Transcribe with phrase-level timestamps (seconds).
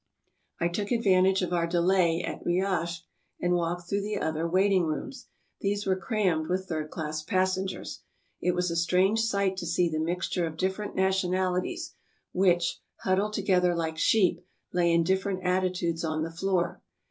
[0.59, 3.01] I took advantage of our delay at Riajsk,
[3.39, 3.87] and walked.
[3.87, 5.27] through the other waiting rooms.
[5.59, 8.01] These were crammed with third class passengers.
[8.41, 11.93] It was a strange sight to see the mixture of different nationalities,
[12.33, 14.43] which, huddled to gether like sheep,
[14.73, 16.81] lay in different attitudes on the floor.